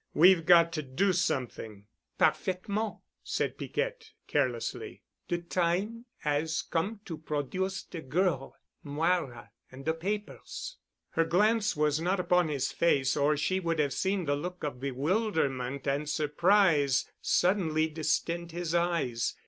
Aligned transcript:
We've 0.15 0.47
got 0.47 0.73
to 0.73 0.81
do 0.81 1.13
something." 1.13 1.85
"Parfaitement," 2.17 3.01
said 3.23 3.55
Piquette 3.55 4.13
carelessly. 4.25 5.03
"De 5.27 5.37
time 5.37 6.05
'as 6.25 6.63
come 6.63 7.01
to 7.05 7.19
produce 7.19 7.83
de 7.83 8.01
girl 8.01 8.55
Moira 8.81 9.51
and 9.71 9.85
de 9.85 9.93
papers." 9.93 10.77
Her 11.11 11.23
glance 11.25 11.75
was 11.77 12.01
not 12.01 12.19
upon 12.19 12.47
his 12.47 12.71
face 12.71 13.15
or 13.15 13.37
she 13.37 13.59
would 13.59 13.77
have 13.77 13.93
seen 13.93 14.25
the 14.25 14.35
look 14.35 14.63
of 14.63 14.79
bewilderment 14.79 15.85
and 15.87 16.09
surprise 16.09 17.07
suddenly 17.21 17.87
distend 17.87 18.51
his 18.53 18.73
eyes. 18.73 19.35